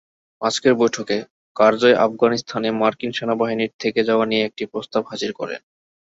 [0.41, 1.17] আজকের বৈঠকে
[1.55, 5.61] কারজাই আফগানিস্তানে মার্কিন সেনাবাহিনীর থেকে যাওয়া নিয়ে একটি প্রস্তাব হাজির করেন।